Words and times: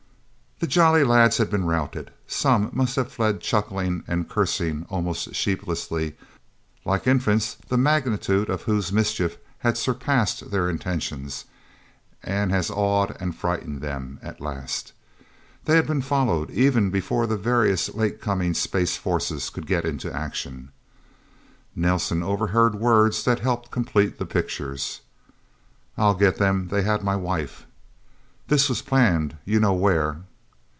The 0.63 0.67
Jolly 0.67 1.03
Lads 1.03 1.37
had 1.39 1.49
been 1.49 1.65
routed. 1.65 2.11
Some 2.27 2.69
must 2.71 2.95
have 2.95 3.11
fled 3.11 3.41
chuckling 3.41 4.03
and 4.07 4.29
cursing 4.29 4.85
almost 4.91 5.33
sheepishly, 5.33 6.15
like 6.85 7.07
infants 7.07 7.57
the 7.69 7.79
magnitude 7.79 8.47
of 8.47 8.61
whose 8.61 8.93
mischief 8.93 9.39
has 9.61 9.79
surpassed 9.79 10.51
their 10.51 10.69
intention, 10.69 11.27
and 12.21 12.51
has 12.51 12.69
awed 12.69 13.17
and 13.19 13.35
frightened 13.35 13.81
them, 13.81 14.19
at 14.21 14.39
last. 14.39 14.93
They 15.65 15.75
had 15.77 15.87
been 15.87 16.03
followed, 16.03 16.51
even 16.51 16.91
before 16.91 17.25
the 17.25 17.37
various 17.37 17.91
late 17.95 18.21
coming 18.21 18.53
space 18.53 18.97
forces 18.97 19.49
could 19.49 19.65
get 19.65 19.83
into 19.83 20.15
action. 20.15 20.71
Nelsen 21.75 22.21
overheard 22.21 22.75
words 22.75 23.23
that 23.25 23.39
helped 23.39 23.71
complete 23.71 24.19
the 24.19 24.27
pictures: 24.27 25.01
"I'll 25.97 26.13
get 26.13 26.37
them... 26.37 26.67
They 26.67 26.83
had 26.83 27.03
my 27.03 27.15
wife..." 27.15 27.65
"This 28.47 28.69
was 28.69 28.83
planned 28.83 29.37
you 29.43 29.59
know 29.59 29.73
where..." 29.73 30.17